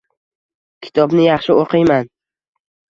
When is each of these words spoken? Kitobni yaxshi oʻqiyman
Kitobni 0.87 1.29
yaxshi 1.31 1.59
oʻqiyman 1.61 2.13